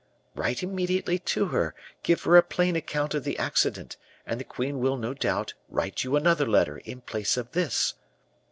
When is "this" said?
7.51-7.93